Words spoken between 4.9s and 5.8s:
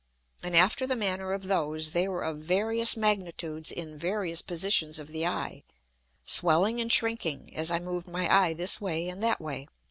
of the Eye,